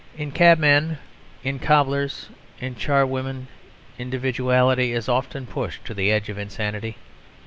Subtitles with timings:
[0.17, 0.97] In cabmen,
[1.43, 3.49] in cobblers, in charwomen,
[3.99, 6.97] individuality is often pushed to the edge of insanity.